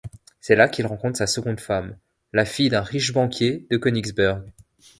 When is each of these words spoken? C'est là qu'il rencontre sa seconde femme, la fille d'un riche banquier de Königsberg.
C'est 0.39 0.55
là 0.55 0.67
qu'il 0.67 0.87
rencontre 0.87 1.19
sa 1.19 1.27
seconde 1.27 1.59
femme, 1.59 1.95
la 2.33 2.43
fille 2.45 2.69
d'un 2.69 2.81
riche 2.81 3.13
banquier 3.13 3.67
de 3.69 3.77
Königsberg. 3.77 4.41